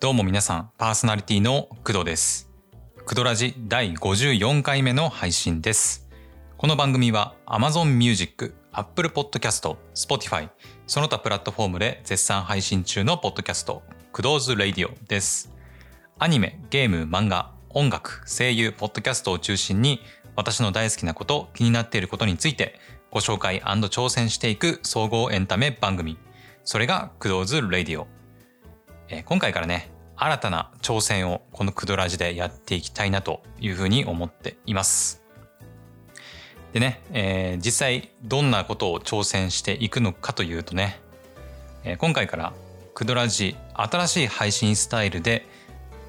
[0.00, 2.48] どうも皆さん、パーソナリティの工藤です。
[3.04, 6.08] 工藤ラジ第54回目の配信です。
[6.56, 10.48] この番組は Amazon Music、Apple Podcast、Spotify、
[10.86, 15.52] その他プラットフォームで絶賛配信中のポッドキャスト、工藤ズ・ラディオです。
[16.18, 20.00] アニメ、ゲーム、漫画、音楽、声優、ポッドキャストを中心に
[20.34, 22.80] 私の大好きなこと、気になっていることについて
[23.10, 26.16] ご紹介挑戦していく総合エンタメ番組。
[26.64, 28.08] それが工藤ズ・ラディオ。
[29.10, 35.22] えー今回からね新たな挑戦をこのクドラジでやっていきたいなというふうに思っています。
[36.72, 41.00] でね、えー実際どんなことを挑戦していくのかというとね、
[41.84, 42.52] えー今回から
[42.94, 45.46] クドラジ新しい配信スタイルで、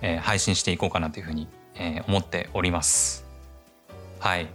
[0.02, 3.26] えー配信していこうかなというふうに、えー思っております。
[4.20, 4.48] はい。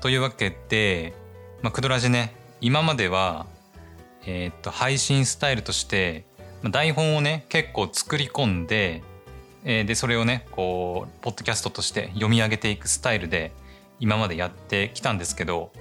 [0.00, 1.14] というわけで、
[1.62, 3.46] まあ、クドラジね今までは、
[4.26, 6.24] えーっと配信スタイルとして
[6.68, 9.02] 台本をね結構作り込んで、
[9.64, 13.52] えーでそれをねこうポッドキャストとして読み上げていくスタイルで
[13.98, 15.72] 今までやってきたんですけど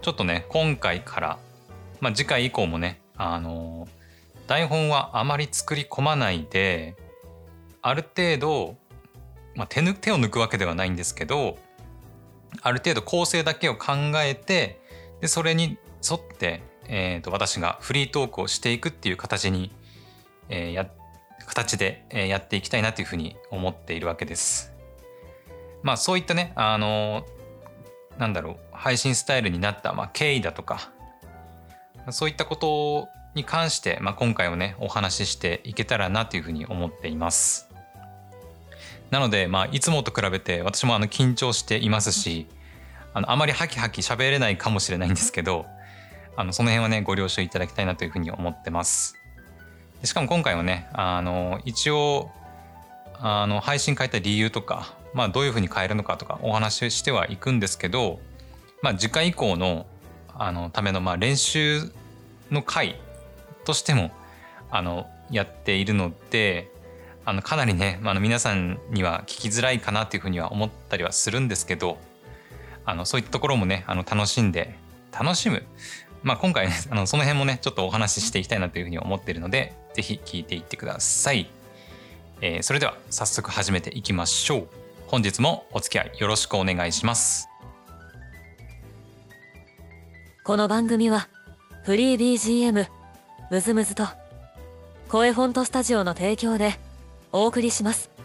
[0.00, 1.38] ちょっとね今回から、
[2.00, 3.96] まあ、次回以降もねあのー
[4.46, 6.94] 台本はあまり作り込まないで
[7.82, 8.76] ある程度、
[9.56, 11.58] まあ、手ぬ手を抜くわけではないんですけど
[12.62, 13.92] ある程度構成だけを考
[14.24, 14.80] えて
[15.20, 19.72] でそれに沿って、えーと私がフリートークをしていくっていう形に
[20.48, 20.88] えーや
[21.46, 24.72] 形で、やっていきたいなというふうに思っているわけです。
[25.82, 27.36] まあそういったねあのー
[28.18, 30.90] なんだろう配信スタイルになった、まあ、経緯だとか
[32.10, 37.68] そういったことに関して、まあ、今回はねお話ししていけたらなというふうに思っています。
[39.10, 42.48] なので、まあ、いつもと比べて私もあの緊張していますし
[43.14, 45.66] あのあまりハキハキ喋れないかもしれないんですけど
[46.34, 49.14] あのその辺はねご了承いただきたいなというふうに思ってます。
[50.06, 52.30] しかも今回はねあの一応
[53.18, 58.20] あの配信変えた理由とか、まあ、どういうふうに変えるのかとかお話ししてはいくんですけど、
[58.82, 59.86] まあ、次回以降の
[60.38, 61.90] あのためのまあ練習
[62.50, 63.00] の回
[63.64, 64.10] としても
[64.70, 66.70] あのやっているので
[67.24, 71.98] あのかなりね、ま、あの皆さんには聞きづらいかなというふうには思ったりはするんですけど
[72.84, 74.78] あのそういったところもねあの楽しんで
[75.10, 75.64] 楽しむ。
[76.22, 81.48] まあ、今回ねあのその辺もねちょっとお話ししていきたいなというふうに思っているのでぜひ聞いていってください、
[82.42, 84.68] えーそれでは早速始めていきましょう。
[85.06, 87.48] 本日もお付き合いよろしくお願いします。
[90.44, 91.28] この番組は
[91.84, 92.86] フリー BGM
[93.50, 94.04] ムズムズと
[95.08, 96.78] 声フォントスタジオの提供で
[97.32, 98.15] お送りします。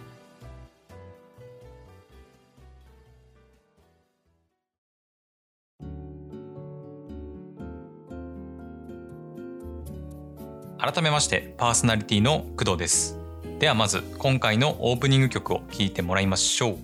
[10.81, 13.15] 改めましてパーソナリティの工藤です。
[13.59, 16.77] ではまず今回のオープニング曲を聴いてもらいましょう。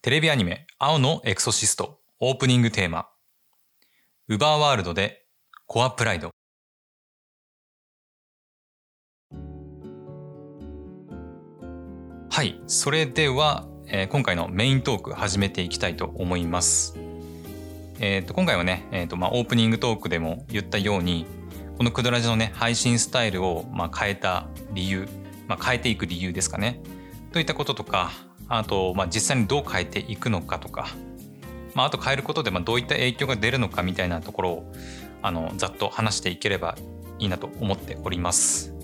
[0.00, 3.06] テレビアニメ「青のエクソシスト」オープニングテーマ
[4.26, 5.24] 「ウバーワールド」で
[5.68, 6.32] 「コアプライド」
[12.28, 16.98] はいそれでは、えー今回のメイントーク始めていきたいと思います。
[18.00, 21.24] えー、と今回はね、えーとまあ、オープニングトークでも言ったように
[21.76, 25.08] このクドラジのね配信スタイルを、ま、変えた理由、
[25.48, 26.80] まあ、変えていく理由ですかね
[27.32, 28.12] といったこととか
[28.48, 30.88] あと、ま、実際にどう変えていくのかとか、
[31.74, 34.72] まあ、あと変えることでまどういった影響が出るのかみたいなところを
[35.22, 36.76] あのざっと話していければ
[37.18, 38.74] いいなと思っております。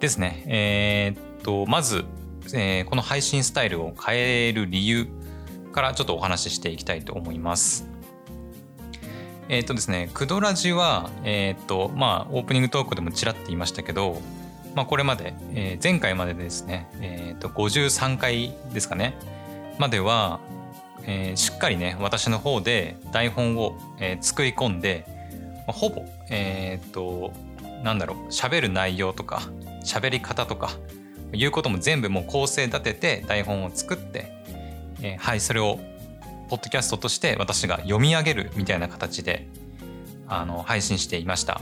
[0.00, 0.44] ですね。
[0.46, 2.04] えーっとまず、
[2.54, 5.08] えーこの配信スタイルを変える理由
[5.72, 7.87] からちょっとお話ししていきたいと思います。
[9.48, 14.20] えっ、とですね、クドラジは、えっ、と、まあ、オープニングトークでもちらっと言いましたけど、
[14.74, 19.14] まあ、これまで、えー前回までですね、えっ、と、53回ですかね、
[19.78, 20.40] までは、
[21.04, 25.06] えーしっかりね、私の方で台本を、えー作り込んで、
[25.66, 27.32] まあほぼ、えっ、と、
[27.82, 29.40] なんだろう、喋る内容とか、
[29.82, 30.72] 喋り方とか、
[31.32, 34.30] いうことも全部もう構成立てて台本を作って、
[35.00, 35.78] えーはい、それを
[36.48, 39.48] ポッドキャストとして私が読み上げるみたいな形で
[40.26, 41.60] あの配信していました。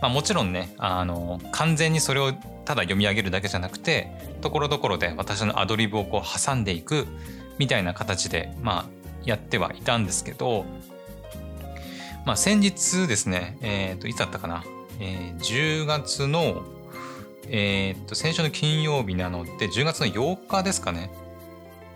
[0.00, 4.10] まあ、もちろんねあの完全にそれをただ読み上げるだけじゃなくて
[4.40, 7.06] ところどころで私のアドリブをこう挟んでいく
[7.58, 8.84] みたいな形で、まあ、
[9.24, 10.64] やってはいたんですけど、
[12.26, 14.64] まあ、先日ですね、えー、といつだったかな、
[14.98, 16.62] えー10月の、
[17.48, 21.10] えー、と先週の金曜日なので10月の8日ですかね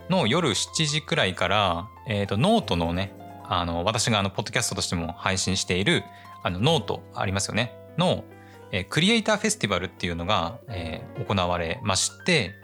[0.08, 3.12] の夜7時くらいから、えー、とノートのね
[3.48, 6.04] あの私があのポッドキャストとしても配信している
[6.42, 7.76] あのノートありますよね。
[7.98, 8.24] の、
[8.72, 12.54] えー、クリエイターフェスティバルっていうのが、えー、行われまして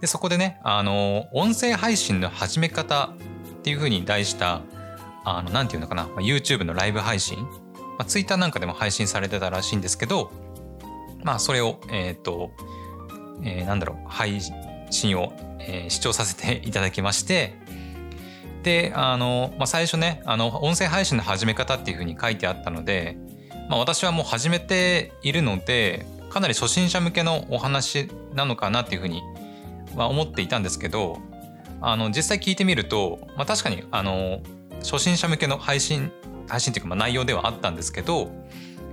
[0.00, 3.14] でそこでねあの音声配信の始め方
[3.58, 4.62] っていうふうに題した
[5.24, 10.32] あのなんていうのかな、YouTube のライブ配信、まあ、Twitter なんかでも配信されてたらしいんですけど
[11.22, 12.52] まあそれをえっ、ー、と、
[13.42, 14.54] えー、なんだろう配信
[15.14, 17.54] を、えー、視聴させていただきまして
[18.62, 23.16] であの、まあ、最初ねあの音声配信の始め方っていうふうに書いてあったので、
[23.68, 29.22] まあ、私はもう始めているのでかなり初心者向けのお話なのかなっていうふうに
[29.96, 31.18] は思っていたんですけど
[31.80, 34.40] あの実際聞いてみると、まあ、確かにあの
[34.80, 36.12] 初心者向けの配信
[36.48, 38.30] 配信っていうかまあ内容ではあったんですけど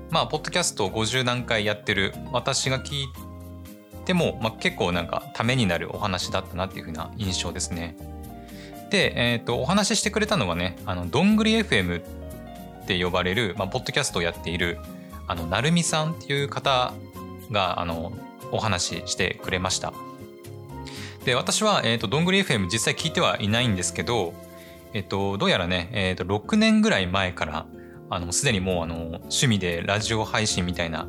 [0.09, 3.19] まあポッドキャストを50何回やってる私が聞いて
[4.05, 7.95] ても、まあ、結構なんかためになるお話だったなっていうふうな印象ですね。
[8.89, 14.77] で、えー、とお話ししてくれたのはねあのどんぐり FM って呼ばれる、まあ、ポッドキャストをやっている
[15.27, 16.93] あのなるみさんっていう方
[17.51, 18.13] があの
[18.51, 19.93] お話ししてくれました。
[21.25, 24.35] で私は、えーと、どんぐり FM 実際聞いてはいないんですけど、
[24.93, 27.65] えーと、どうやらね、えーと、6年ぐらい前から
[28.11, 31.07] あのすでにもうあの趣味でラジオ配信みたいな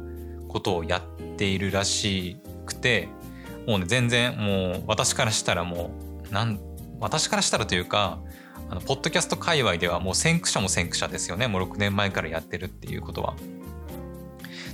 [0.48, 2.36] ことをやっているらしい
[2.66, 3.08] くて
[3.66, 5.90] もうね全然もう私からしたらも
[6.28, 6.60] うなん
[7.00, 8.20] 私からしたらというか
[8.68, 13.34] あのポッドキャスト界隈ではもう先駆者も先駆者ですよねもう6年前からやってるっていうことは。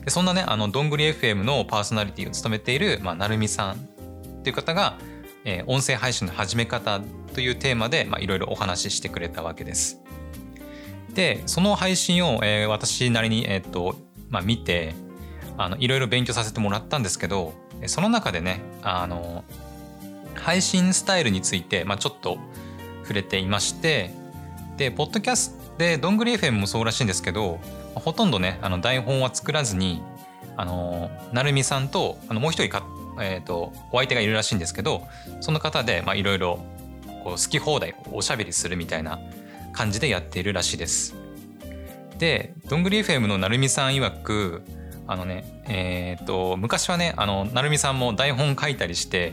[0.04, 3.76] でそんなねあのどんぐり FM のパーソナリティを務めている、まあ、なるみさんっ
[4.42, 4.98] ていう方が
[5.44, 7.00] えー、音声配信の始め方
[7.34, 10.00] というテーマでいろいろお話ししてくれたわけです。
[11.14, 13.96] でその配信を、えー、私なりに、えーと
[14.30, 14.94] まあ、見て
[15.78, 17.52] いろいろ勉強させてもらったんですけど
[17.88, 19.44] その中でねあの
[20.34, 22.38] 配信スタイルについて、まあ、ちょっと
[23.02, 24.10] 触れていまして
[24.76, 27.60] でポッドキャストでどんぐり FM もそうらしいんですけど
[27.94, 30.02] ほとんどねあの台本は作らずに
[30.56, 32.86] あのなるみさんとあのもう一人か
[33.20, 35.06] えーと、お相手がいるらしいんですけど
[35.40, 36.64] その方でいろいろ
[37.24, 39.20] 好き放題おしゃべりするみたいな
[39.72, 41.14] 感じでやっているらしいです。
[42.18, 44.62] でどんぐり FM のなるみさん曰く
[45.06, 49.32] あのねえっ、と昔はねあのなるみさんも台本書いたりして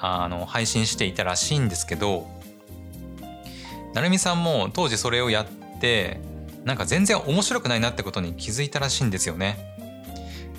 [0.00, 2.26] あの配信していたらしいんですけど
[3.94, 6.20] 成美さんも当時それをやって
[6.64, 9.58] なんか全然面白くないなってことに気づいたらしいんですよね。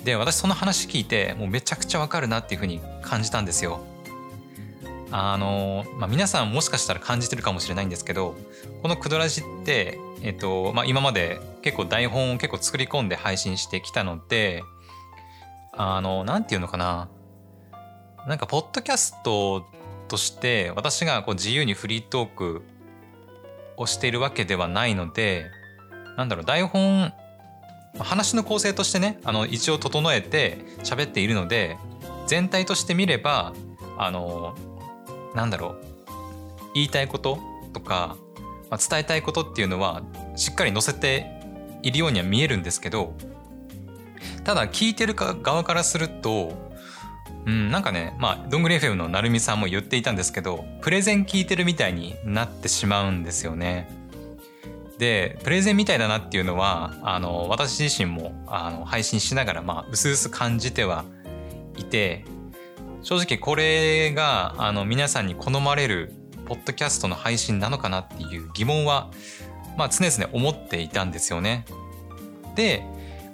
[0.04, 3.84] で私その話聞いてもうめちゃくちゃわかるなっていうふうに感じたんですよ。
[5.14, 8.34] あのまあ、皆さんもしかしたら感じてるかもしれないんですけど
[8.80, 14.64] この「クドラジ」って、えっとまあ、今まで結構台本を結構作り込んで配信してきたので
[15.74, 17.08] あの何て言うのかな。
[18.26, 19.66] なんかポッドキャスト
[20.08, 22.62] として私がこう自由にフリートーク
[23.76, 25.46] をしているわけではないので
[26.16, 27.12] なんだろう台本
[27.98, 31.76] 話の構成としてねあの一応整えて喋っているので
[32.26, 33.52] 全体として見れば
[33.98, 34.54] あの
[35.34, 35.76] なんだろう
[36.74, 37.38] 言いたいこと
[37.72, 38.16] とか、
[38.70, 40.02] まあ、伝えたいことっていうのは
[40.36, 41.26] しっかり載せて
[41.82, 43.14] いるようには見えるんですけど
[44.44, 46.72] ただ聞いてる側からすると
[47.44, 53.88] うん、なんかね、まあ、どんぐり FM のなるみさんも言っていたんですけど、プレゼン聞いてるみたいになってしまうんですよね。
[54.98, 61.04] でプレゼンみたいだなっていうのはあの私自身もあの配信しながらまあ薄々感じては
[61.76, 62.24] いて
[63.02, 66.12] 正直これがあの皆さんに好まれる
[66.46, 69.10] ポッドキャストの配信なのかなっていう疑問は、
[69.76, 71.64] まあ、常々思っていたんですよね。
[72.54, 72.84] で、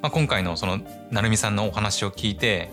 [0.01, 2.71] まあ、今回のその成美さんのお話を聞いて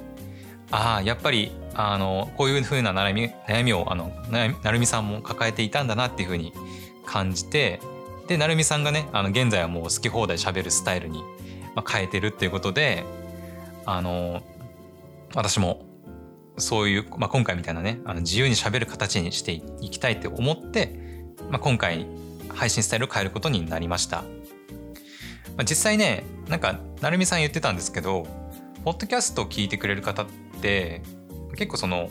[0.72, 6.54] ああやっぱりあのこういうふうな悩み悩みをあの成美さんも抱えていたんだなっていうふうに
[7.06, 7.82] 感じて
[8.28, 11.24] で成美さんがねあの現在はもう好き放題しゃべるスタイルに、
[11.88, 13.04] 変えてるっていうことで
[13.86, 14.42] あの
[15.34, 15.85] 私も
[16.58, 20.94] そういう、まあ、今回みたいなねあの自由にしゃべる形にしていきたいって思って、
[21.50, 22.08] まあ、今回
[22.50, 24.28] 配信スタイルを変えることになりました、ま
[25.60, 28.26] あ、実際ねなんか成美さん言ってたんですけど
[28.84, 30.26] ポッドキャストを聞いてくれる方っ
[30.62, 31.02] て
[31.56, 32.10] 結構その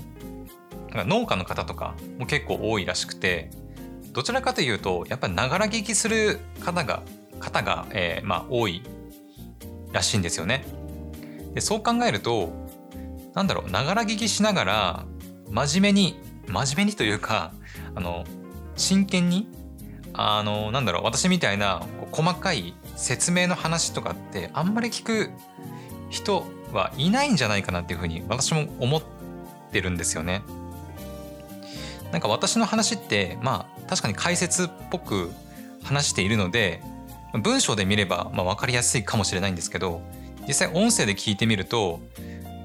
[0.91, 3.51] なんか農家の方とかも結構多いらしくて
[4.13, 7.03] どちらかというとやっぱりながら聞きする方が
[7.41, 8.83] 方が、えー、まあ、多い
[9.93, 10.65] らしいんですよね。
[11.53, 12.64] でそう考えると
[13.35, 15.05] なんだろうながら聞きしながら
[15.51, 17.53] 真面目に真面目にというか
[17.95, 18.25] あの
[18.77, 19.49] 真剣に
[20.13, 25.31] あのなんだろう私みたいな細かい説明の話とかってあんまり聞く
[26.11, 29.03] 人はいないんじゃないかなっていうふうに私も思っ
[29.73, 30.43] てるんですよね。
[32.13, 35.33] なんか私の話ってまあ確かに解説っぽく
[35.83, 36.81] 話しているので
[37.43, 40.01] 文章で見ればまあ分かりやすいかもしれないんですけど
[40.47, 42.01] 実際音声で聞いてみると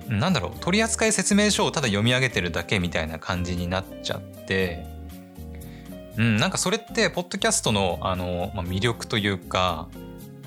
[0.09, 4.85] なんだろう取扱説明書をただ読み上げてるだけみたいな感じになっちゃって
[6.19, 9.87] うん、なんかそれってポッドキャストのあの、まあ、魅力というか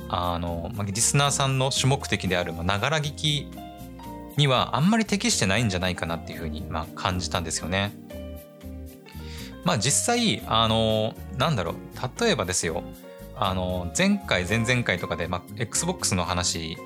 [0.09, 3.50] あの、まあ、リスナーさんの主目的であるながら聞き
[4.37, 7.92] にはあんまり適してないんじゃないかなっていうふうに、まあ、感じたんですよね。
[9.64, 11.75] まあ実際あのなんだろう
[12.21, 12.83] 例えばですよ
[13.37, 16.76] あの前回前々回とかで、まあ、XBOX の話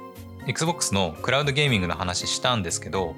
[0.46, 3.14] XBOX のクラウドゲーミングの話したんですけど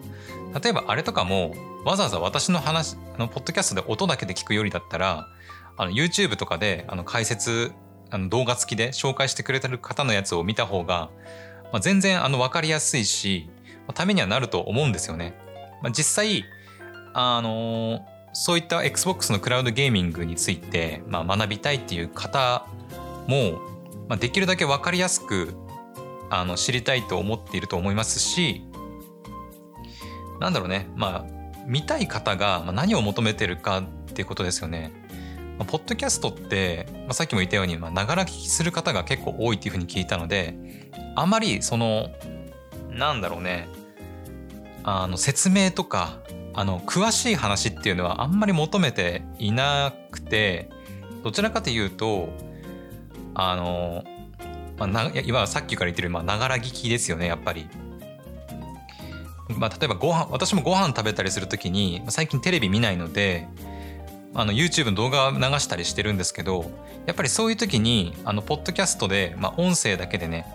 [0.63, 1.55] 例えばあれとかも
[1.85, 5.29] わざわざ私の話あのポッドキャストで音だけで聞くよりだったら
[5.77, 7.73] あの YouTube とかであの解説
[8.11, 11.11] あの動画付きで紹介してくれてる方のやつを見た方が、
[11.73, 13.49] まあ、全然あの分かりやすいし、
[13.87, 15.35] まあ、ためにはなると思うんですよね。
[15.83, 16.45] まあ、実際
[17.13, 22.67] あのそういった XBOX のクラウドゲーミングについて、まあ、学びたいっていう方
[23.27, 23.61] も、
[24.09, 25.55] まあ、できるだけ分かりやすく
[26.31, 28.63] あの知りたいと思っていると思いますし
[30.41, 34.91] なんだろうねまあ見たい方が何を求めてるかっていうことですよね。
[35.67, 40.57] ポッドキャストって、まあ、さっきも言ったようにながら聞きする方が結構多いっていうふうに聞いたので
[41.17, 42.11] あまりその
[42.91, 43.69] なんだろうね
[44.85, 46.21] あの説明とか
[46.55, 50.71] あの詳しい話っていうのはあんまり求めていなくて
[51.25, 52.29] どちらかというと
[53.35, 54.05] あの、
[54.79, 57.69] まあ、ないわゆるさっきから言ってるまあながら聞きですよねやっぱり。
[59.57, 63.49] まあ、例えばご飯私もご飯食べたりする時に最近テレビ見ないので
[64.35, 66.71] あの YouTube の動画流したりしてるんですけど
[67.07, 70.47] やっぱりそういう時にあのポッドキャストで、まあ、音声だけでね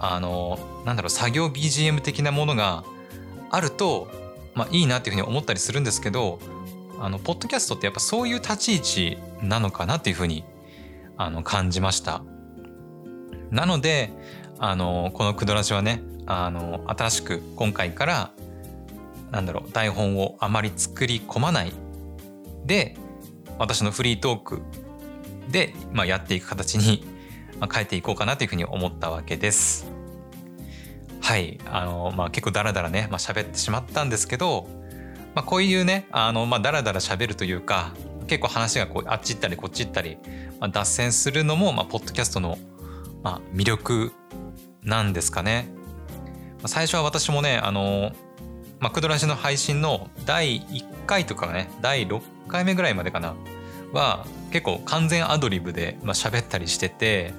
[0.00, 2.84] あのなんだろう作業 BGM 的なものが
[3.50, 4.08] あると
[4.54, 6.38] まあ、いいなっていうふうに思ったりするんですけど
[7.00, 10.44] あのポッドキャストってやっぱそういう立ち位置なのかなっていうふうに
[11.16, 12.22] あの感じました。
[13.52, 14.10] なので
[14.58, 18.30] あのこの「クドラジ」はねあの新しく今回から
[19.30, 21.72] なんだろう台本をあまり作り込まない
[22.64, 22.96] で
[23.58, 24.62] 私のフリートーク
[25.50, 27.04] で、まあ、やっていく形に
[27.72, 29.86] 変えていこうかなというふうに思ったわけです。
[31.20, 34.66] はいあの、まあ、結構ダラダラね、まあ、喋ってしまったんですけど、
[35.34, 37.92] まあ、こういうねあの、まあ、ダラダラ喋るというか
[38.26, 40.18] 結構話がこうあっち行ったりこっち行ったり、
[40.58, 42.58] まあ、脱線するのも、まあ、ポッドキャストの、
[43.22, 44.12] まあ、魅力
[44.82, 45.68] なんですかね。
[46.66, 48.12] 最初は私もねあの、
[48.92, 53.34] クドラジの配信の第1回とかね第6回目ぐらいまでかな
[53.92, 57.32] は結構完全アドリブで、まあ、喋ったりしてて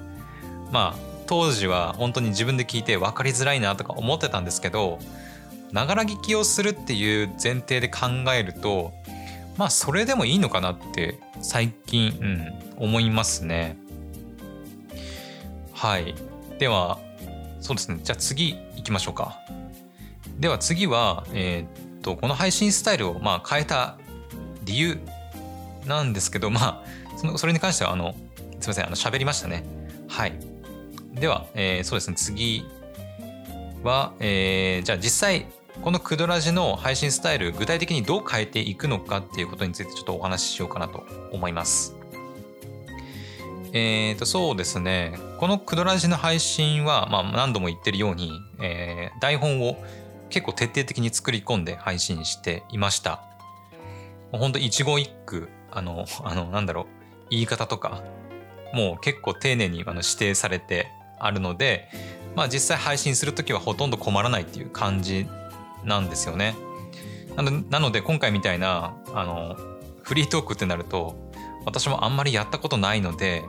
[0.70, 4.98] まあ当時は本当に自分で聞いて分かりづらいなとか思ってたんですけど
[5.72, 8.92] ながら聞きをするっていう前提で考えると
[9.56, 12.18] まあそれでもいいのかなって最近、
[12.78, 13.76] うん、思いますね。
[15.74, 16.14] はい。
[16.58, 16.98] では
[17.60, 19.38] そうですねじゃあ次行きましょうか。
[20.38, 23.98] では次は、えー、っとこの配信スタイルをまあ変えた
[24.64, 24.98] 理由
[25.86, 28.14] なんですけどまあそのそれに関してはあの
[28.60, 29.64] すいませんあの喋りましたね。
[30.08, 30.32] はい。
[31.12, 32.64] では、えー、そうですね次
[33.82, 35.46] は、えー、じゃあ実際
[35.82, 41.93] このクドラジの配信スタイル具体的にどう変えていくのかっていうことについてちょっとお話ししようかなと思います。
[43.76, 49.82] えーとそうですねこのクドラジの配信は、まあ、何度も言ってるように、えー、台本を
[50.30, 53.20] 結構徹底的に作り込んで配信していました。
[54.30, 56.86] 本当一語一句あのあのなんだろう
[57.30, 58.02] 言い方とか
[58.72, 60.86] もう結構丁寧にあの指定されて
[61.18, 61.88] あるので、
[62.36, 65.26] まあ、実際配信する時はほとんど困らないっていう感じ
[65.84, 66.54] なんですよね。
[67.70, 69.56] なので今回みたいなあの
[70.02, 71.16] フリートークってなると
[71.64, 73.42] 私もあんまりやったことないので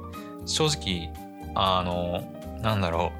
[0.46, 1.12] 正直
[1.56, 2.24] あの
[2.62, 3.12] なんだろ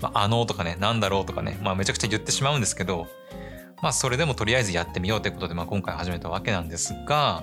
[0.00, 3.06] う、まあ、あのとかねなんだろうとかね、まあ、めちゃくちゃ言ってしまうんですけど
[3.82, 7.42] まあそれでもとりあえずやってみようということで、まあ、今回始めたわけなんですが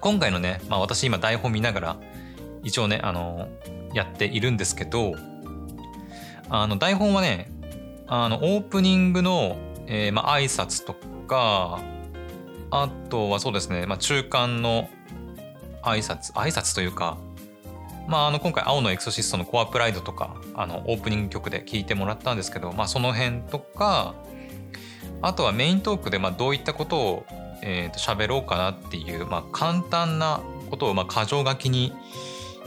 [0.00, 1.96] 今回のね、まあ、私今台本見ながら
[2.62, 3.48] 一応ねあの
[3.92, 5.14] やっているんですけど
[6.48, 7.50] あの台本はね
[8.06, 10.94] あのオープニングの、えー、まあ挨拶と
[11.26, 11.80] か
[12.70, 14.88] あとはそうですね、まあ、中間の
[15.82, 17.18] 挨拶挨拶というか
[18.06, 24.14] まあ、あの今回「青のエクソシスト」の「コアプライド」とかあのオープニング曲で聴いてもらったんですけど、まあ、その辺とか
[25.22, 27.26] あとはメイントークでまあどういったことを、
[27.62, 30.40] えー、と喋ろうかなっていう、まあ、簡単な
[30.70, 31.92] ことをまあ箇条書きに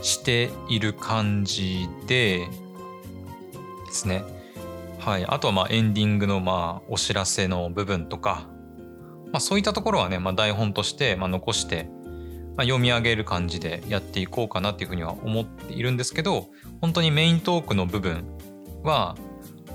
[0.02, 2.48] している感じで
[3.86, 4.24] ですね。
[5.00, 8.48] はい、あとはまあエンディングのまあお知らせの部分とか、
[9.32, 11.90] まあ、そういったところはね、まあ、台本としてまあ残して、
[12.56, 16.50] まあ、読み上げる感じでやっていこうかなっていうふうには思っているんですけど
[16.82, 18.26] 本当にメイントークの部分
[18.84, 19.16] は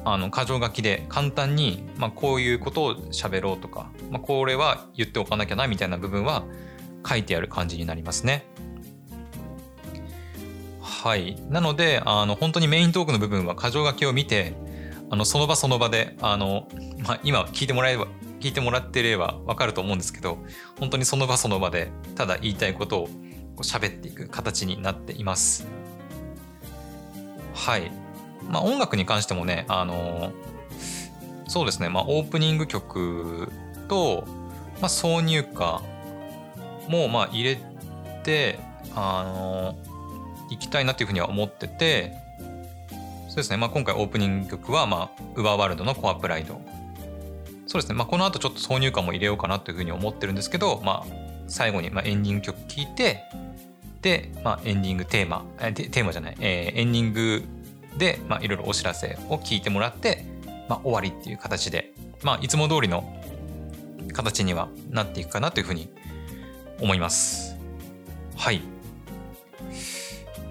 [0.04, 6.44] あの箇条書きで簡単に、まあ、こういうことを喋ろうとか、まあ、これは言っておかなきゃなみたいな部分は
[7.06, 8.44] 書いてある感じになりますね。
[10.80, 11.36] はい。
[11.48, 14.54] なので、あの本当にメイントークの部分は箇条書きを見て、
[15.10, 16.68] あのその場その場で、あの
[16.98, 18.08] まあ、今聞いてもらえれば
[18.40, 20.38] 聞いてもらってれば分かると思うんですけど
[20.78, 23.08] 本当にその場その場でただ言いたいことを
[23.62, 25.66] 喋っていく形になっています。
[27.54, 27.90] はい。
[28.48, 30.32] まあ音楽に関してもね、あの
[31.48, 33.50] そうですね、まあオープニング曲
[33.88, 34.24] と、
[34.80, 35.82] まあ挿入歌
[36.88, 37.58] もまあ入れ
[38.22, 38.60] て、
[38.94, 39.76] あの
[40.50, 42.14] 行きたいなというふうには思ってて、
[43.28, 46.60] そうですね、まあ今回オープニング曲は、まあ、ウバーワールドのコアプライド。
[47.68, 51.12] そうですね、まあこの後ちょっと挿入歌も入れようかなというふうに思ってるんですけど、まあ
[51.46, 53.22] 最後にまあエンディング曲聴いて、
[54.02, 57.42] で、まあ、エンディングテーマ、テーマじゃない、えー、エンディング
[57.96, 60.24] で、いろいろお知らせを聞いてもらって、
[60.68, 63.04] まあ、終わりっていう形で、まあ、いつも通りの
[64.12, 65.90] 形にはなっていくかなというふうに
[66.80, 67.56] 思います。
[68.36, 68.62] はい。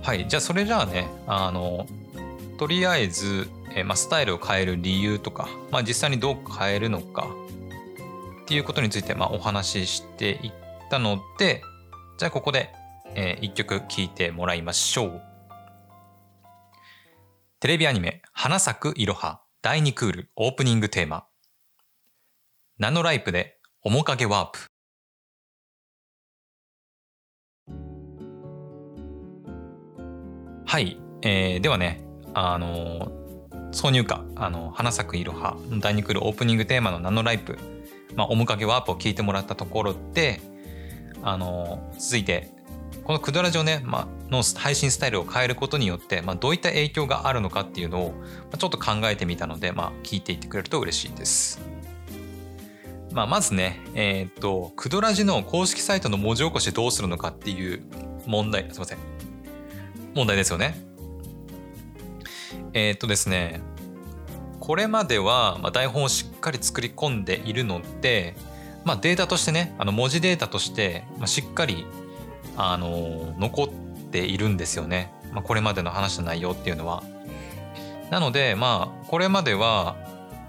[0.02, 0.28] はい。
[0.28, 1.88] じゃあ、それじゃあね、あの、
[2.58, 7.28] とりあえず、えー、まあ、スタイルを変える理由とか、まあ、実際にどう変えるのか
[8.44, 10.52] っていうことについて、まあ、お話ししていっ
[10.90, 11.62] たので、
[12.18, 12.72] じゃあ、ここで
[13.16, 15.22] えー、一曲聴いてもらいましょう。
[17.60, 21.26] テレビアニメ、花咲くいろは第2クールオープニングテーマ。
[22.78, 24.60] ナノライプで面影ワープ。
[30.68, 32.04] はい、えー、ではね、
[32.36, 33.27] あのー、
[33.72, 37.58] 挿入歌、あの花咲くいろは第2クールオープニングテーマのナノライプ、
[38.16, 40.42] まあ、面影ワープを聞いてもらったところで、
[41.22, 42.50] あの、続いて
[43.08, 48.18] このクドラジオね、まあ、の配信スタイルを変えることによって、まあ、どういった影響があるのかっていうのを、ま
[48.56, 51.62] あ、ちょっと考えてみたので、まあ、聞いていってくれると嬉しいです。
[53.14, 57.82] まあ、まずね、えー、っと、クドラジの公式サイトの文字起こしどうするのかっていう
[58.26, 58.98] 問題、すいません。
[60.14, 60.87] 問題ですよね。
[62.74, 63.62] えー、っとですね、
[64.60, 68.36] これまでは、まあ、台本をしっかり作り込んでいるので、
[68.84, 71.86] まあ、データとしてね、あの文字データとして、まあ、しっかり
[72.58, 73.70] あの残っ
[74.12, 77.04] ているんですよね、まあ、これまでの話の内容っていうのは。
[78.10, 79.96] なのでまあこれまでは、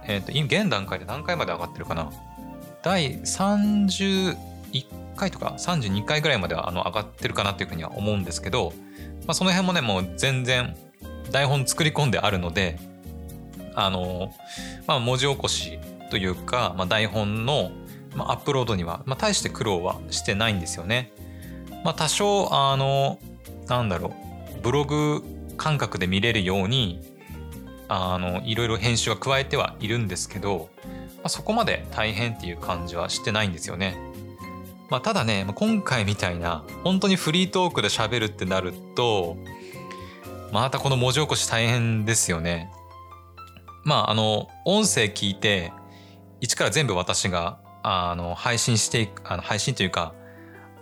[0.04, 2.10] えー、と現段階で何回まで上がってるかな
[2.82, 4.36] 第31
[5.16, 8.72] 回とか32回ぐらいまではあの上がってるかなというふうには思うんですけど、
[9.26, 10.76] まあ、その辺もねもう全然
[11.30, 12.78] 台本作り込んであるので
[13.74, 14.34] あの、
[14.86, 15.78] まあ、文字起こし
[16.10, 17.70] というか、まあ、台本の
[18.16, 21.12] アップロードには、まあ、大して苦労はしてないんですよね。
[21.84, 23.18] まあ、多少あの
[23.66, 24.14] なんだろ
[24.58, 25.22] うブログ
[25.56, 27.00] 感覚で見れるように
[27.88, 30.68] あのいろいろ編集は加えてはいるんですけど、
[31.16, 33.96] まあ、そこまで大変っていう感じはしてないんですよね。
[34.90, 39.36] まあ、ただね今回みたいな本当にフリートークで喋るってなると
[40.52, 42.70] またこの文字起こし大変ですよね。
[43.84, 45.72] まああの音声聞いて
[46.40, 50.14] 一から全部私があの配信していくあの配信というか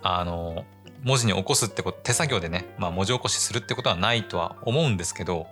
[0.01, 0.65] あの
[1.03, 5.47] 文字に起こすってこと手作業でね、まあ、文字起こしするってことはないとは思うんですけど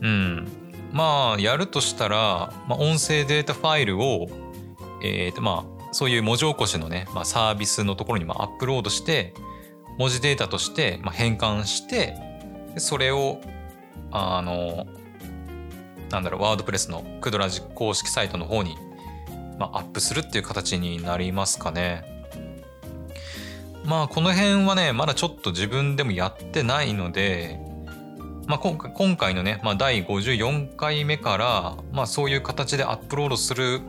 [0.00, 0.48] うん
[0.92, 4.28] まあやるとしたら、まあ、音声データファイルを
[5.02, 9.34] えっ、ー、とまあそういう文字起こしのね、まあ、サービスのところにもアップロードして
[9.98, 12.29] 文字データとしてまあ変換して
[12.76, 13.40] それを
[14.12, 14.86] あの
[16.10, 18.76] なんだろうワードプレスのクドラジ公式サイトの方に、
[19.58, 22.04] まあ、アップするっていう形になりますかね。
[23.84, 27.58] まあこの辺はねまだちょっと自分でもやってないので、
[28.46, 33.80] まあ、今回今回のね、まあ、第54回目から、まあ、そういう形でアップロードする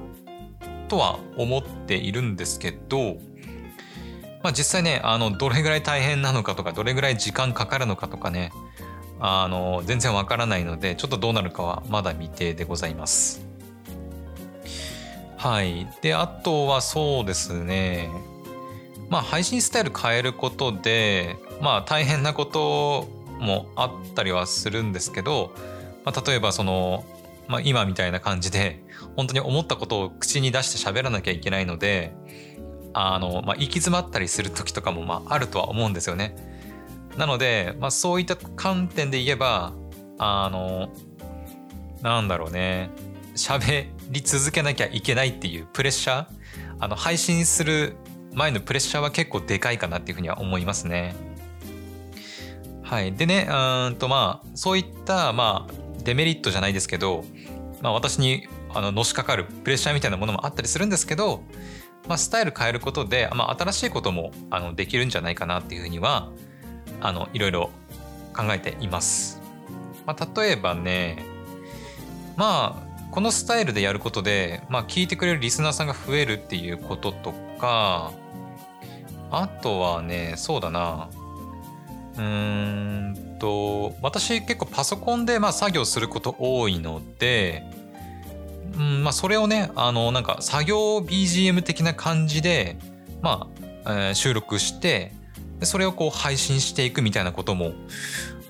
[0.88, 3.18] とは思っているんですけど、
[4.44, 8.52] まあ、実際ねあのどれぐらい大変なのかとかどれぐらい時間かかるのかとかね
[9.22, 13.46] あの全然わからないのでちょっとどうなるかはまだ未定でございます。
[15.38, 15.88] はい。
[16.02, 18.10] で、あとはそうですね。
[19.10, 23.08] まあ配信スタイル変えることでまあ大変なこと
[23.40, 25.52] もあったりはするんですけど、
[26.06, 27.04] まあ、例えばその、
[27.48, 28.84] まあ、今みたいな感じで
[29.18, 32.14] 本当に思ったことを口に出して喋らなきゃいけないので
[32.94, 36.51] あの、まあ、行き詰まったりする時とかもまああるとは思うんですよね。
[37.18, 39.74] なので、まあ、そういった観点で言えば
[40.18, 40.90] あの
[42.02, 42.90] なんだろうね
[43.36, 46.28] 喋り続けなきゃいけないっていうプレッシャー
[46.80, 47.96] あの配信する
[48.34, 51.16] 前のプレッシャーは結構でかいかなっていうふうには思いますね。
[52.82, 53.14] はい。
[53.14, 57.24] でね、うんとまあ、そういった、まあ、デメリットじゃないですけど、
[57.82, 61.44] まあ、私にあののしかかるプレッシャーみたいなものもあったりするんですけど、
[62.08, 66.32] まあ、スタイル変えることで、まあ、新しいこともあのできるんじゃないかなっていうふうには
[67.02, 67.70] あのいろいろ
[68.36, 69.42] 考えています。
[70.06, 71.24] まあ、例えばね
[72.36, 78.14] まあこのスタイルでやることで、まあ、聞いてくれるリスナーさんが増えるっていうこととか
[79.30, 81.10] あとはねそうだな
[82.18, 87.64] うーんと私結構パソコンでまあ作業すること多いので、
[88.76, 92.78] うんまあ、それをねあのなんか作業 BGM 的な感じで、
[93.22, 93.48] ま
[93.86, 95.12] あえー、収録して
[95.66, 97.74] それをこう配信していくみたいなことも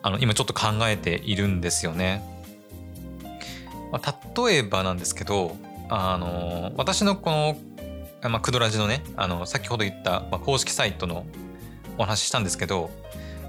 [0.01, 2.23] あの今ちょっと考えているんですよね。
[3.91, 5.57] まあ、例えばなんですけど
[5.89, 7.57] あの私のこの
[8.29, 11.25] まあ、クドラジのね、あの、先ほど言った、まあ、公式サイトの
[11.97, 12.91] お話ししたんですけど、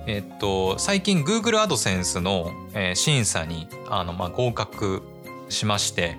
[0.07, 5.03] えっと、最近 Google AdSense の、えー、審査にあの、まあ、合格
[5.49, 6.17] しまして、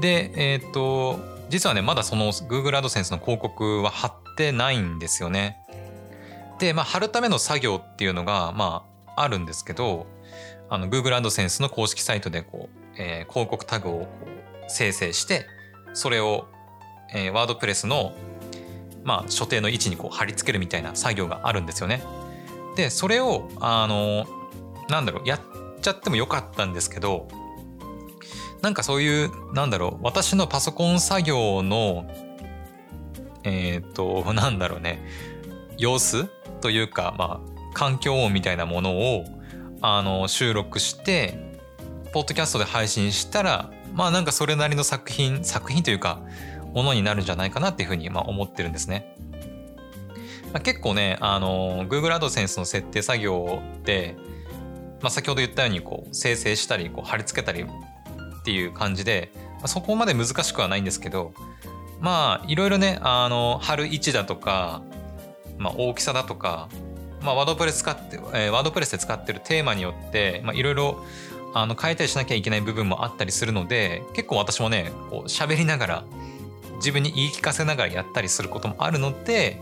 [0.00, 5.65] で、えっと、実はね、まだその Google AdSense の広告は貼ってないんですよね。
[6.58, 10.06] で、まあ、貼るための作業っていうのが、まあ、あるんですけど、
[10.68, 14.28] あの、Google AdSense の公式サイトで、こう、えー、広告タグをこう
[14.68, 15.46] 生成して、
[15.92, 16.46] それを
[17.12, 18.14] えー、ワードプレスの、
[19.04, 22.02] まあ、所定の位置にこう貼り付けるみたいな作業があるんですよね。
[22.76, 24.26] でそれをあの
[24.90, 25.40] なんだろうやっ
[25.80, 27.26] ちゃってもよかったんですけど
[28.60, 32.06] なんかそういうなんだろう私のパソコン作業の
[33.44, 35.00] えっ、ー、となんだろうね
[35.78, 36.26] 様子
[36.60, 39.24] というかまあ環境音みたいなものを
[39.82, 41.38] あの収録して
[42.12, 46.22] ポッドキャストで配信したらまあなんかそれなりの作品作品というか
[46.72, 49.16] ものになるんじゃないかなっていうふうにまあ思ってるんですね。
[50.52, 54.16] まあ、結構ね、あの Google AdSense の設定作業で、
[55.02, 61.34] まあ、先ほど言ったようにこう生成したりこう貼り付けたりっていう感じで、まあ、そこまで難しくはないんですけど
[62.00, 64.82] まあいろいろねあの貼る位置だとか、
[65.58, 66.68] まあ、大きさだとか、
[67.22, 71.04] まあ、ワードプレス使って、えー、ワードプレスで使ってるテーマによっていろいろ
[71.54, 76.04] あの変えたりしなきゃいけない部分もあったりするので結構私もねこう喋りながら
[76.76, 79.58] 自分に言い聞かせながらやったりすることもあるので、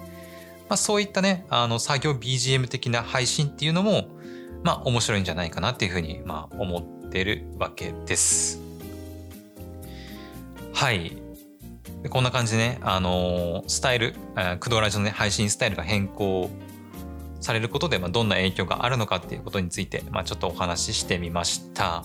[0.68, 4.09] まあ、そういったねあの作業 BGM 的な配信っていうのも
[4.64, 8.61] まあ面白いんじゃないかなっていうふうにまあ思ってるわけです。
[10.72, 11.24] はい。
[12.11, 14.14] こんな感じでね、あのー、スタイル、
[14.61, 16.51] クドラジのね、配信スタイルが変更
[17.40, 22.05] されることで、まあ、どんな影響があるのかっていうことについて、まあ、ちょっとお話ししてみました。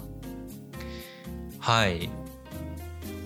[1.60, 2.10] はい。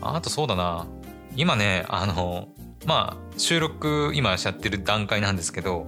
[0.02, 0.88] あとそうだな。
[1.36, 2.50] 今ねあの
[2.86, 5.88] まあ収録今しゃってる段階なんですけど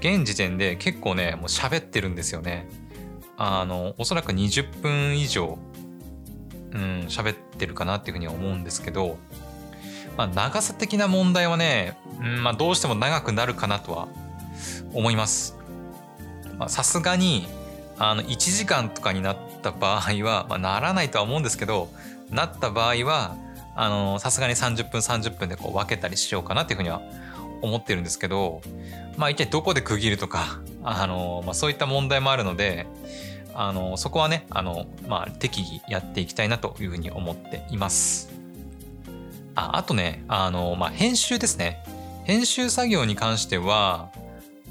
[0.00, 2.68] 現時点で結構ねもう喋ってるんですよね
[3.36, 5.58] あのおそらく20分以上
[6.72, 9.18] うん喋ってるかなっていうふうには思うんですけど、
[10.16, 14.08] まあ、長さ的な問題はね、うんまあ、どうしても長くなるかなとは
[14.92, 15.56] 思います
[16.68, 17.46] さすがに
[17.98, 21.88] あの1時間とかになった場合は、まあ、ならないとは思うんですけど
[22.30, 23.36] なった場合は
[23.76, 27.02] あのさすがに30分30分でこう分けたりしようかなっていうふうには
[27.62, 28.62] 思ってるんですけど
[29.16, 32.86] まあ一体どこで区切るとかあの、まあ、そういった問題もあるので
[33.54, 38.29] あのそこはねあの、まあ、適宜やっていきたいなというふうに思っています。
[39.60, 41.82] ああとねあの、まあ、編集ですね
[42.24, 44.10] 編集作業に関しては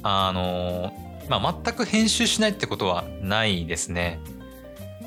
[0.03, 0.93] あの、
[1.29, 4.19] まあ、全く編集しないってことはないですね。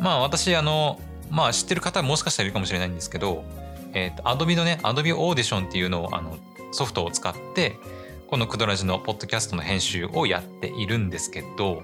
[0.01, 3.45] まあ私あのまあ知ってる方もしかしたらいるかもしれないんですけど
[3.95, 6.37] えっ、ー、と、Adobe のね、Adobe Audition っていうのを、あの、
[6.73, 7.79] ソフトを使って、
[8.29, 11.83] このクドラジのポッドキャストの編集をやっているんですけど、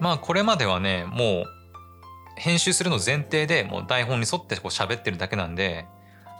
[0.00, 1.46] まあ、これまではね、もう、
[2.36, 5.86] 編集するの前提でもう台本に沿ってこう喋ってるだけなんで、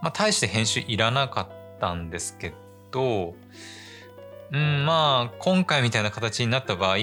[0.03, 2.53] まあ、大して編集いらなかったんですけ
[2.91, 3.35] ど、
[4.51, 6.97] うん、まあ、今回みたいな形になった場合、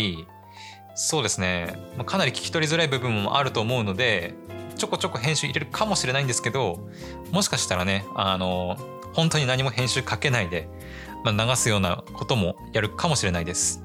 [0.93, 4.35] そうですね、まあ、かなり聞き取りづらい部分もあると思うので、
[4.79, 6.88] ちょこちょこ編集入れるかもしれないんですけど
[7.31, 8.77] もしかしたらねあの
[9.13, 10.69] 本当に何も編集かけないで、
[11.25, 13.83] まあ、流すようなこともやるかもしれないです。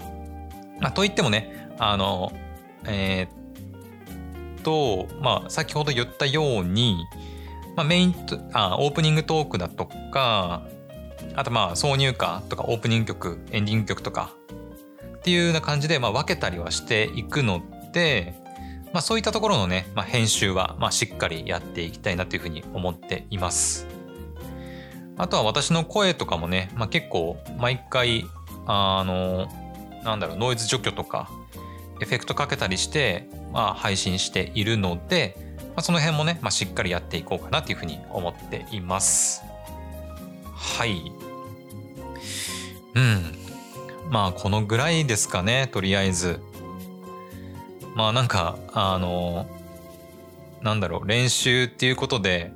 [0.80, 2.32] まあ、といってもねあの
[2.86, 7.04] えー、っとまあ先ほど言ったように、
[7.76, 8.14] まあ、メイン
[8.52, 10.62] あオープニングトークだとか
[11.34, 14.32] あとまあ挿入歌とかオープニング曲エンディング曲とか
[15.16, 18.34] っていうような感じでまあ分けたりはしていくので
[18.94, 23.88] まあ、そういったところのね、まあ、編集はまあしっかりやっていきたいなというふうに思っています。
[25.16, 28.24] あとは私の声とかもね、まあ、結構毎回、
[28.66, 29.48] あの、
[30.04, 31.28] なんだろう、ノイズ除去とか、
[32.00, 35.43] エフェクトかけたりして、まあ、配信しているので、
[35.74, 39.42] まあ、その辺もね、まあ、しっかりやっていこうかなというふうに思っています。
[40.54, 41.12] はい。
[42.94, 43.34] うん。
[44.10, 46.40] まあこのぐらいですかねとりあえず。
[47.94, 49.46] まあなんかあの
[50.62, 52.52] なんだろう練習っていうことで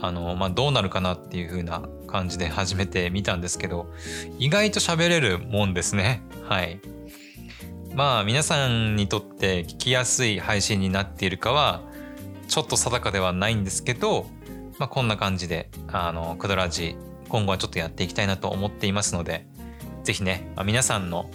[0.00, 3.92] あの、まあ、どうなるかなっていう風な感じで始めてみたんですけど
[4.38, 6.80] 意外と喋れるもんですねはい
[7.94, 11.82] まあ皆さんにとって聞きやすい配信になっているかは
[12.54, 14.26] ちょっと定かではないんですけど、
[14.78, 16.94] まあ、こんな感じであのクドラジ
[17.28, 19.48] 今後はちょっとやっていきたいなと思っていますので
[20.04, 21.28] ぜひね、まあ、皆さんの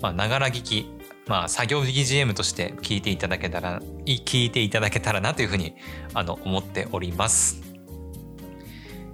[0.00, 0.88] ながら聞き
[1.26, 5.76] まあ、作業 BGM として聞いていただけたら、聞いていただけたらなというふうに、
[6.12, 7.62] あの、思っております。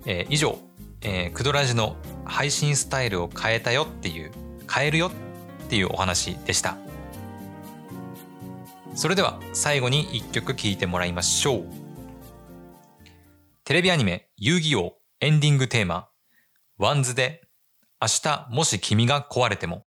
[0.07, 0.59] えー、以上、
[1.03, 4.31] えー、クドラジの配信スタイルを変えたよっていう、
[4.73, 6.79] 変えるよっていうお話でした。
[8.97, 11.67] それでは最後に一曲聴いてもらいましょう。
[13.63, 16.09] テレビアニメ遊戯王エンディングテーマ、
[16.79, 17.43] WANDS で
[18.01, 19.85] 明日もし君が壊れても。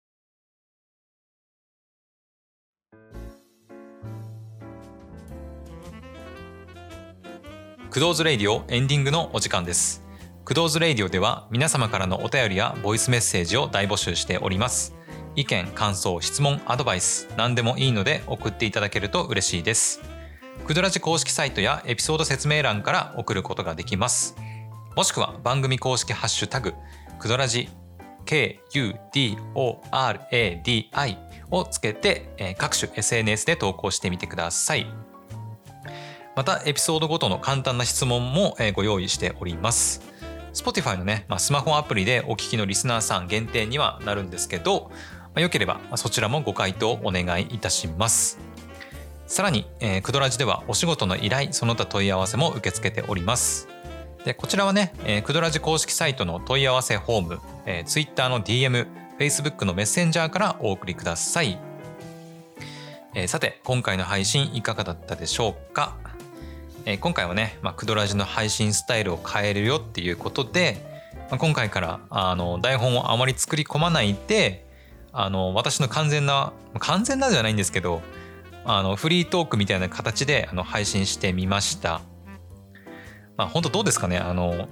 [7.90, 10.03] Kudo's Radio エンディングのお時間です。
[10.45, 14.97] Kudo's Radio では皆様からのお便りやボイスメッセージを大募集しております。
[15.37, 20.01] 意見、感想、質問、アドバイス、何でもいいので送っていただけると嬉しいです。
[20.66, 24.35] クドラジ公式サイトやエピソード説明欄から送ることができます。
[24.96, 26.72] もしくは番組公式ハッシュタグ、
[27.18, 27.68] クドラジ
[28.25, 29.46] KUDORADI
[31.51, 34.87] をつけて各種 SNS で投稿してみてください。
[36.35, 40.01] またエピソードごとの簡単な質問もご用意しております。
[40.55, 44.90] Spotify のね、まあ、スマホアプリでお聞きのリスナーさん限定にはなるんですけど、
[45.37, 48.38] まあ、よければそちらもご回答お願いいたします。
[49.27, 53.68] さらに、えー、クドラジではお仕事の依頼、その他問い合わせも受け付けております。
[54.25, 58.87] で、こちらはね、えー、クドラジ公式サイトの問い合わせフォーム、えー、Twitter の DM、
[59.18, 61.59] Facebook のメッセンジャーからお送りください。
[63.14, 65.96] えー、さて、今回の配信いかがだったでしょうか？
[66.87, 70.79] えー、今回はね、まあ、クドラジの配信スタイルを変えるよっていうことで、
[71.31, 74.64] まあ、今回からあの台本をあまり作り込まないで
[75.18, 78.02] あの私の完全な完全なじゃないんですけど
[78.64, 82.02] あのフリートークみたいな形であの配信してみました。
[83.37, 84.18] まあ、本当どうですかね？
[84.18, 84.68] あの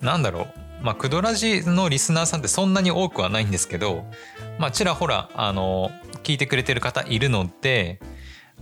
[0.00, 0.84] なんだろう？
[0.84, 4.04] まあ、クドラジのリスナーさんってそんなに多くはないんですけど、
[4.58, 5.90] まあ、ちらほら、あの、
[6.22, 8.00] 聞いてくれてる方いるので、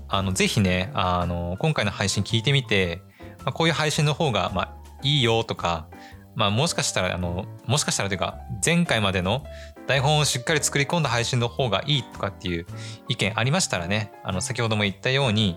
[0.08, 3.02] あのぜひねあの今回の配信聞いてみて、
[3.38, 5.88] まあ、こういう配信の方がまあいいよとか、
[6.34, 9.42] まあ、もしかしたらあのもしかしたらというか前回までの
[9.86, 12.66] 台本をしっかり作り込んだ配信の方がいいとかっていう
[13.08, 15.56] 意見ありましたらねあの先ほども言ったように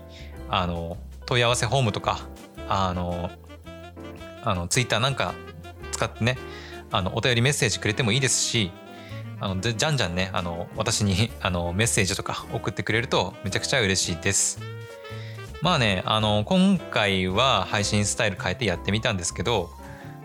[0.49, 2.19] あの問い合わせフォームとか
[2.67, 3.29] あの
[4.43, 5.33] あのツイッターなんか
[5.91, 6.37] 使ってね
[6.91, 8.71] あのお便りメッセージくれてもいいですし
[9.39, 14.59] あのじゃんじゃんねあの私にあのメッセージとか送ってくれるとめちゃくちゃ嬉しいです。
[15.61, 19.71] まあねあの今回は配信スタイル変えてやってみたんですけど、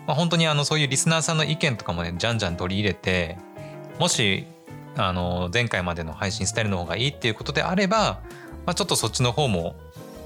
[0.06, 3.38] まあ、本当にあのそういうリスナーさんの意見とかもねじゃんじゃん取り入れて
[4.00, 4.46] もし
[4.96, 8.22] あの前回までの配信スタイルの方がいいっていうことであれば、
[8.64, 9.76] まあ、ちょっとそっちの方も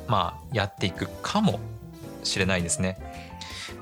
[0.07, 1.59] まあやっていくかも
[2.23, 2.99] しれないですね。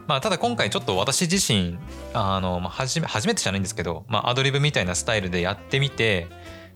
[0.07, 1.79] まあ、ただ今回ちょっと私自身
[2.15, 6.27] あの、ま、初め初めてじゃないんですけど、まあ、アドリブみたいなスタイルでやってみて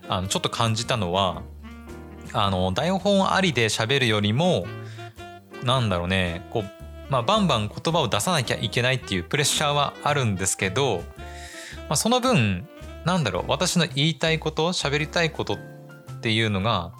[0.08, 1.42] あのちょっと感じたのは
[2.34, 4.66] あの台本ありで喋るよりも
[5.64, 6.64] なんだろうねこう、
[7.08, 10.98] まあ、バンバン言葉を出さなきゃいけないっていうプレッシャーはあるんですけど、
[11.88, 12.68] まあ、その分
[13.06, 15.58] なんだろう私の言いたいこと喋りたいことっ
[16.20, 16.92] ていうのが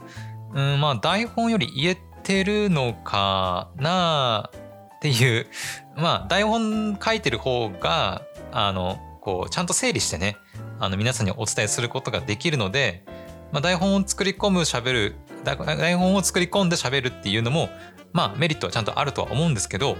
[0.55, 4.51] うんまあ台本より言えてるのかな
[4.99, 5.49] っていう
[5.97, 10.37] まあ台本書いてる方があのこうちゃんと整理してね
[10.79, 13.05] あの皆さんにお伝えすることができるので、
[13.51, 17.69] まあ、台本を作り込む喋る台本を作り込んで喋るっていうのも
[18.13, 19.97] まあメリットはちゃんとあるとは思うんですけど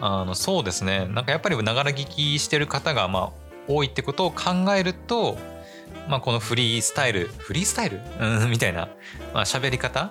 [0.00, 1.06] あのそうですね。
[1.06, 5.38] なんかやっぱりながら聞きしてる方がまあ多いってことを考えると、
[6.08, 8.88] まあ、このフリースタイルフリースタイル、うん、 みたいな、
[9.34, 10.10] まあ、喋り方？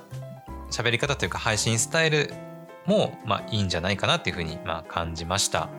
[0.72, 2.34] 喋り方というか配信スタイル
[2.86, 5.70] も、まあ、いいんじゃないかなっていうふうに、まあ、感じました。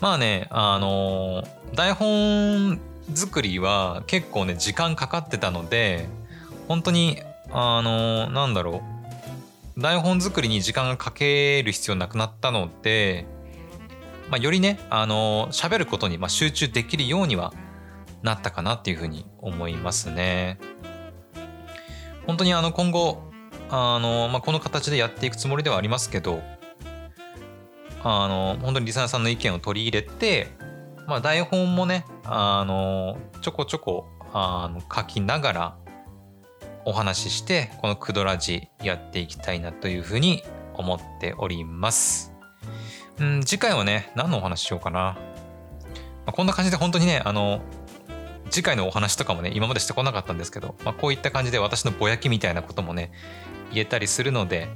[0.00, 2.80] まあね、あの台本
[3.14, 6.08] 作りは結構ね、時間かかってたので、
[6.68, 7.18] 本当に、
[7.52, 8.82] あのなんだろ
[9.76, 13.26] う、台本作りに時間がかける必要なくなったので、
[14.30, 17.52] まあ、よりね、あの喋ることにま集中できるようには
[18.22, 20.58] なったかなっていうふうに思いますね。
[22.26, 23.30] 本当にあの今後
[23.70, 26.42] あの、まあ、この形でやっていくつもりではありますけど
[28.04, 30.48] あの本当にリスナーさんの意見を取り入れて、
[31.08, 35.76] まあ、台本もねあのちょこちょこあの書きながら
[36.84, 40.42] お話ししてこのクドラジやっていきたいなというふうに
[40.74, 42.29] 思っております。
[43.20, 45.00] うん、次回はね何のお話しようかな。
[45.00, 45.16] ま
[46.26, 47.60] あ、こんな感じで本当にねあの
[48.50, 53.12] 次回のお話とかもね今までしてこなかったんですけど、まあ、こういった感じで私のぼやきみたいなこともね
[53.72, 54.68] 言えたりするので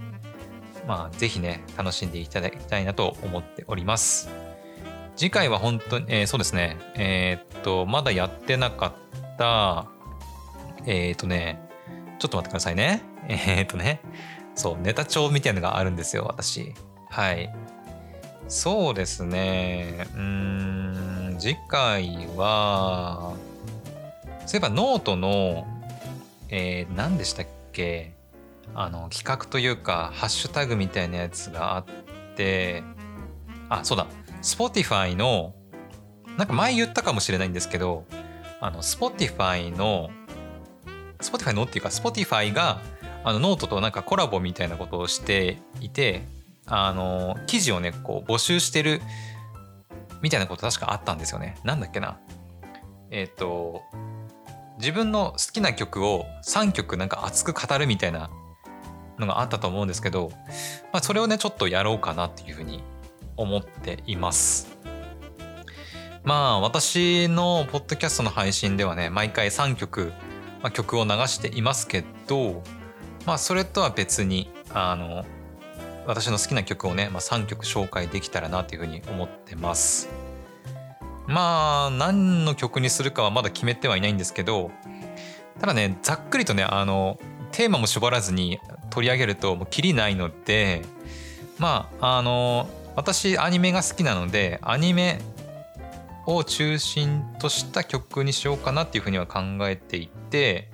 [0.87, 4.31] まあぜひね楽しんでいただきたいなと思っております。
[5.17, 9.87] 次回は本当に、えー、そうですねえー、っとまだやってなかった
[10.87, 11.65] えー、っとね
[12.19, 13.03] ちょっと待ってくださいね。
[13.29, 14.01] え、っとね、
[14.55, 16.75] そう、ネタ帳みたいなのがあるんですよ、私。
[17.11, 17.55] はい。
[18.49, 20.07] そうですね。
[20.15, 23.35] うん、次回は、
[24.47, 25.67] そういえばノートの、
[26.51, 28.15] えー、何でしたっけ？
[28.75, 31.85] あの、企画というか、ハッシュタグみたいなやつがあっ
[32.37, 32.83] て、
[33.69, 34.07] あ、そうだ。
[34.43, 35.55] Spotify の、
[36.37, 38.05] なんか前言ったかもしれないんですけど、
[38.61, 40.11] あの、Spotify の
[41.19, 42.83] Spotify のっていうか Spotify が
[43.25, 46.27] あのノートとなんかコラボみたいなことをしていて
[46.67, 49.01] あの記事をねこう募集してる
[50.23, 51.57] みたいなこと確かあったんですよね。
[51.65, 52.19] なんだっけな。
[53.11, 53.83] えっ、ー、と
[54.79, 58.31] 自分の好きな曲を3曲なんか熱く語るみたいな
[59.19, 60.33] のがあったと思うんですけど、
[60.93, 62.83] まあ、それをねちょっとやろうかなっていうふうに
[63.37, 64.77] 思っています。
[66.25, 70.13] まあ私のポッドキャストの配信ではね毎回3曲
[70.65, 72.63] まあ、曲を流していますけど、
[73.27, 75.27] まあ、それとは別にあの
[76.07, 80.09] 私の好きな曲をね、まあ、3曲紹介できたらなというふうに思ってます。
[81.27, 84.71] まあ何の曲にするかはまだ決めてはいないんですけど
[85.59, 87.19] ただねざっくりとねあの
[87.51, 90.83] テーマも絞らずに取り上げるともうキリないので
[91.59, 95.19] まああの私アニメが好きなのでアニメ
[96.27, 100.69] を中心とした曲にしようかなっていうふうには考えていて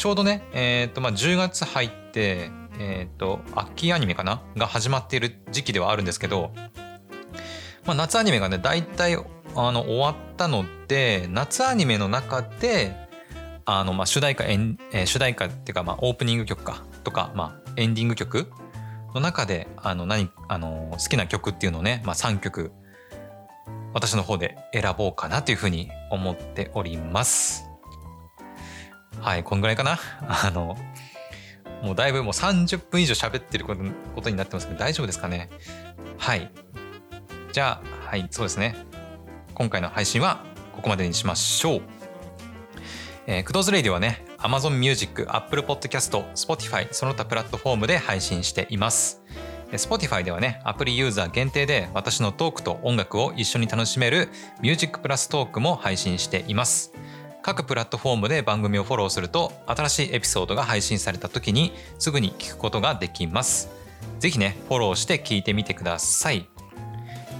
[0.00, 2.50] ちょうどね、えーとまあ、10月入って、
[2.82, 4.40] えーと、秋アニメかな？
[4.56, 6.50] が始まっている時期ではあるんですけど、
[7.84, 9.16] まあ、夏アニメがね大体
[9.54, 12.96] あの終わったので夏アニメの中で
[13.66, 16.82] あの、まあ、主題歌えん、え、主題歌っていうか、まあ、オープニング曲か？
[17.04, 18.50] とか、まあ、エンディング曲
[19.14, 22.72] の中であの何あの好きな曲っていうのをね、まあ、3曲
[23.92, 27.66] 私の方で選ぼうかなというふうに思っております。
[29.20, 29.98] はい、こんぐらいかな？
[30.26, 30.78] あの、
[31.82, 33.74] もうだいぶもう30分以上喋ってるこ
[34.22, 35.50] とになってますけど大丈夫ですかね？
[36.18, 36.50] はい。
[37.52, 38.76] じゃあ、はい、そうですね。
[39.54, 41.82] 今回の配信はここまでにしましょう。
[43.26, 49.22] えー、クドーズレイディはね、Amazon Music、Apple Podcast、Spotify、その他プラットフォームで配信しています。
[49.72, 54.28] Spotify ではね、アプリユーザー限定で私のトークと音楽を一緒に楽しめる
[54.62, 56.92] Music プラストークも配信しています。
[57.42, 63.70] 各プラットフォームで番組をフォローすると新しいエピソードが配信された時にすぐに聞くことができます。
[64.18, 66.48] ぜひね、フォローして聞いてみてください。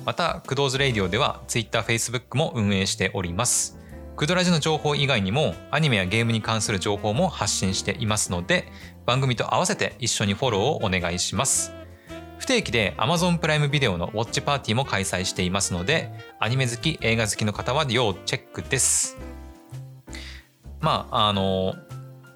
[0.05, 3.79] また、クドーズレイディオでは Twitter、Facebook も運営しております。
[4.17, 8.71] クドラジの情報以外にもアニメやゲームに関する情報も発信していますので
[9.07, 11.73] 番組と合わせて一緒にフォローをお願いします。
[12.39, 19.17] 不定期で Amazon プライムビデオのウォッチパーティーも開催していますのでアニメ好き映画好きの方は要チェックです
[20.81, 21.75] まああの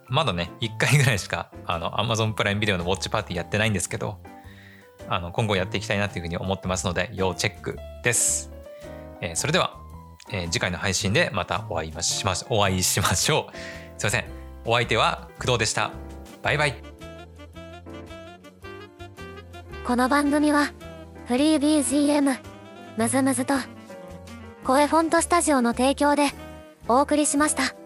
[0.09, 4.18] まだね1回ぐらいしかあの Amazon プライムビデオのウォッチパーティーやってないんですけど
[5.09, 8.52] あの今後やっていきたいなというふうに思ってますので要チェックです、
[9.20, 9.76] えー、それでは、
[10.30, 13.57] えー、次回の配信でまたお会いしましお会いしましょう。
[13.98, 14.24] すいません。
[14.64, 15.90] お相手は工藤でした。
[16.42, 16.74] バイバイ。
[19.87, 20.72] この番組は
[21.26, 22.38] フリー BGM
[22.96, 23.54] むずむずと
[24.64, 26.30] 声フォントスタジオの提供で
[26.88, 27.84] お送りしました。